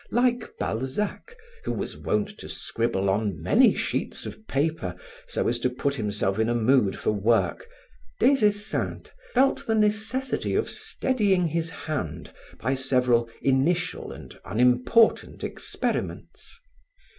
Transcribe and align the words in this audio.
Like 0.09 0.57
Balzac 0.57 1.37
who 1.63 1.71
was 1.71 1.95
wont 1.95 2.29
to 2.39 2.49
scribble 2.49 3.07
on 3.07 3.39
many 3.39 3.75
sheets 3.75 4.25
of 4.25 4.47
paper 4.47 4.95
so 5.27 5.47
as 5.47 5.59
to 5.59 5.69
put 5.69 5.93
himself 5.93 6.39
in 6.39 6.49
a 6.49 6.55
mood 6.55 6.97
for 6.97 7.11
work, 7.11 7.67
Des 8.19 8.43
Esseintes 8.43 9.11
felt 9.35 9.67
the 9.67 9.75
necessity 9.75 10.55
of 10.55 10.71
steadying 10.71 11.49
his 11.49 11.69
hand 11.69 12.33
by 12.59 12.73
several 12.73 13.29
initial 13.43 14.11
and 14.11 14.39
unimportant 14.43 15.43
experiments. 15.43 16.59